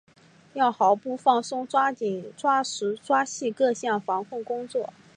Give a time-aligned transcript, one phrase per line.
[0.55, 4.91] 要毫不放松抓紧抓实抓细各项防控工作